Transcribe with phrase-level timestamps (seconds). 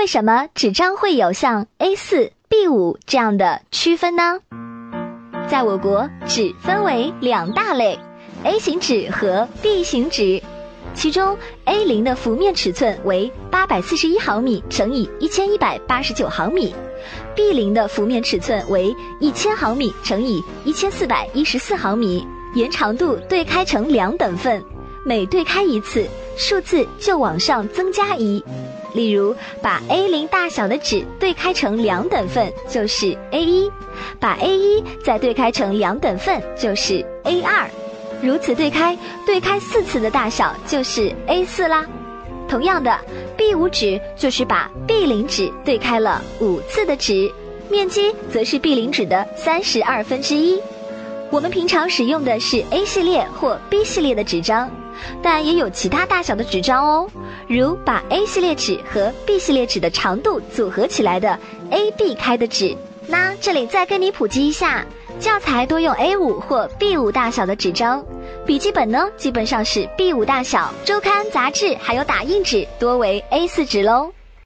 [0.00, 4.40] 为什么纸张会有像 A 四、B 五这样的区分呢？
[5.46, 7.98] 在我国，纸分为两大类
[8.42, 10.42] ：A 型纸和 B 型纸。
[10.94, 11.36] 其中
[11.66, 16.74] ，A 零的幅面尺寸为八百四十一毫米乘以一千一百八十九毫米
[17.36, 24.64] ，B 零的幅面尺寸为一千毫米乘以一千四百一十四毫米，沿长度对开成两等份，
[25.04, 26.08] 每对开一次，
[26.40, 28.42] 数字就往上增加一。
[28.94, 33.70] 例如，把 A 零大小的纸对开成两等份，就是 A 一；
[34.18, 37.68] 把 A 一再对开成两等份，就是 A 二。
[38.22, 41.86] 如此对开，对开四次的大小就是 A 四啦。
[42.48, 42.98] 同样的
[43.36, 47.30] ，B 五纸就是把 B 零纸对开了五次的纸，
[47.68, 50.58] 面积则是 B 零纸的三十二分之一。
[51.30, 54.68] 我们平常使用的是 A 系列或 B 系列的纸张，
[55.22, 57.08] 但也有其他大小的纸张哦。
[57.48, 61.38] 如把 A 系列纸和 B 系列纸的长度组合起来的
[61.70, 62.76] AB 开的纸。
[63.06, 64.84] 那这里再跟你普及一下。
[65.18, 68.02] 教材多用 A 五或 B 五大小的纸张，
[68.46, 74.12] 笔记本呢基本上是 B 五大小，周刊、杂志还有打印纸多为 A 四纸喽。